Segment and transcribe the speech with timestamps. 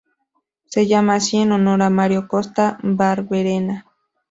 [0.65, 3.85] Se llama así en honor de Mário Costa Barberena.